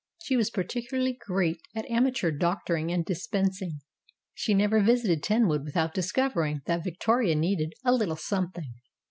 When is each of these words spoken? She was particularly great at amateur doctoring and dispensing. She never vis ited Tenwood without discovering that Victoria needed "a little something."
She 0.23 0.35
was 0.35 0.49
particularly 0.49 1.13
great 1.13 1.59
at 1.75 1.87
amateur 1.87 2.31
doctoring 2.31 2.91
and 2.91 3.05
dispensing. 3.05 3.81
She 4.33 4.55
never 4.55 4.81
vis 4.81 5.05
ited 5.05 5.21
Tenwood 5.21 5.63
without 5.63 5.93
discovering 5.93 6.63
that 6.65 6.83
Victoria 6.83 7.35
needed 7.35 7.73
"a 7.85 7.93
little 7.93 8.15
something." 8.15 8.73